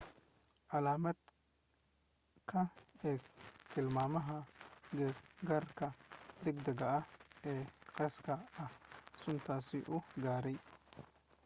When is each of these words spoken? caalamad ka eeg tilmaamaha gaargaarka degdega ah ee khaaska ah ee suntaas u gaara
caalamad 0.69 1.17
ka 2.49 2.61
eeg 3.09 3.21
tilmaamaha 3.71 4.37
gaargaarka 4.97 5.87
degdega 6.43 6.85
ah 6.97 7.05
ee 7.51 7.61
khaaska 7.95 8.33
ah 8.63 8.71
ee 8.73 8.79
suntaas 9.21 9.67
u 9.95 9.97
gaara 10.23 10.53